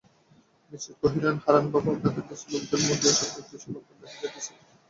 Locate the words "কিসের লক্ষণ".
3.41-3.95